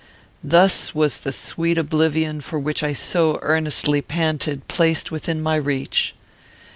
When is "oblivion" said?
1.77-2.41